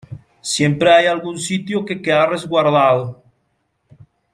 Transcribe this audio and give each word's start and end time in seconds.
Siempre 0.41 0.91
hay 0.91 1.05
algún 1.05 1.37
sitio 1.37 1.85
que 1.85 2.01
queda 2.01 2.25
resguardado. 2.25 3.23